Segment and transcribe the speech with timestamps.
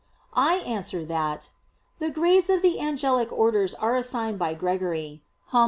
[0.33, 1.51] I answer that,
[1.99, 5.59] The grades of the angelic orders are assigned by Gregory (Hom.